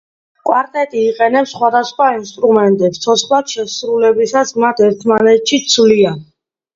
კვარტეტი 0.49 1.01
იყენებს 1.07 1.51
სხვადასხვა 1.57 2.07
ინსტრუმენტებს, 2.15 3.01
ცოცხლად 3.03 3.53
შესრულებისას 3.57 4.55
მათ 4.65 4.81
ერთმანეთში 4.87 5.61
ცვლიან. 5.75 6.17